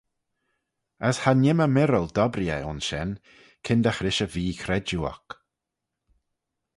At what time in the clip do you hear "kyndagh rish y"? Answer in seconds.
3.65-4.27